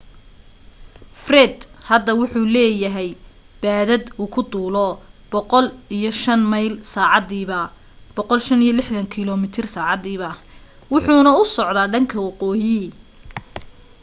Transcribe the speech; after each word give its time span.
fred 1.23 1.57
hadda 1.89 2.11
wuxuu 2.19 2.45
leeyahay 2.55 3.09
baadad 3.61 4.05
uu 4.21 4.29
ku 4.33 4.41
duulo 4.51 4.87
105 5.33 6.49
mayl 6.51 6.73
saacadiiba 6.93 7.59
165km/h 8.17 10.37
wuxuuna 10.93 11.29
u 11.41 11.43
socda 11.55 11.83
dhanka 11.93 12.17
waqooyi 12.27 12.81